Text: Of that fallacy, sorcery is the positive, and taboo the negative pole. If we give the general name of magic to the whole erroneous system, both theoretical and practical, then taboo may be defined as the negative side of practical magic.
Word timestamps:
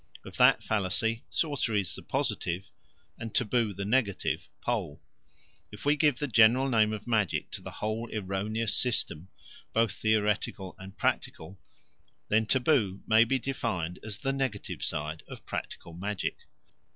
Of 0.25 0.35
that 0.37 0.63
fallacy, 0.63 1.25
sorcery 1.29 1.81
is 1.81 1.93
the 1.93 2.01
positive, 2.01 2.71
and 3.19 3.35
taboo 3.35 3.71
the 3.71 3.85
negative 3.85 4.49
pole. 4.59 4.99
If 5.71 5.85
we 5.85 5.95
give 5.95 6.17
the 6.17 6.25
general 6.27 6.67
name 6.67 6.91
of 6.91 7.05
magic 7.05 7.51
to 7.51 7.61
the 7.61 7.69
whole 7.69 8.09
erroneous 8.11 8.73
system, 8.75 9.27
both 9.73 9.91
theoretical 9.91 10.75
and 10.79 10.97
practical, 10.97 11.59
then 12.29 12.47
taboo 12.47 13.03
may 13.05 13.25
be 13.25 13.37
defined 13.37 13.99
as 14.03 14.17
the 14.17 14.33
negative 14.33 14.83
side 14.83 15.21
of 15.27 15.45
practical 15.45 15.93
magic. 15.93 16.35